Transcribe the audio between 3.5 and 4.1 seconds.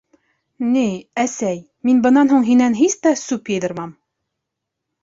йыйҙырмам.